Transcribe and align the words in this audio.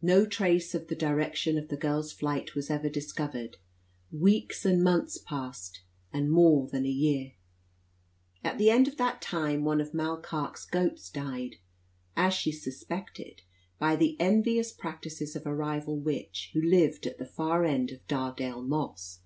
No 0.00 0.26
trace 0.26 0.76
of 0.76 0.86
the 0.86 0.94
direction 0.94 1.58
of 1.58 1.66
the 1.70 1.76
girl's 1.76 2.12
flight 2.12 2.54
was 2.54 2.70
ever 2.70 2.88
discovered. 2.88 3.56
Weeks 4.12 4.64
and 4.64 4.80
months 4.80 5.18
passed, 5.18 5.82
and 6.12 6.30
more 6.30 6.68
than 6.68 6.86
a 6.86 6.88
year. 6.88 7.32
At 8.44 8.58
the 8.58 8.70
end 8.70 8.86
of 8.86 8.96
that 8.98 9.20
time, 9.20 9.64
one 9.64 9.80
of 9.80 9.92
Mall 9.92 10.18
Carke's 10.18 10.64
goats 10.64 11.10
died, 11.10 11.56
as 12.16 12.32
she 12.32 12.52
suspected, 12.52 13.42
by 13.76 13.96
the 13.96 14.16
envious 14.20 14.70
practices 14.70 15.34
of 15.34 15.44
a 15.46 15.52
rival 15.52 15.98
witch 15.98 16.50
who 16.54 16.62
lived 16.62 17.04
at 17.04 17.18
the 17.18 17.26
far 17.26 17.64
end 17.64 17.90
of 17.90 18.06
Dardale 18.06 18.62
Moss. 18.62 19.18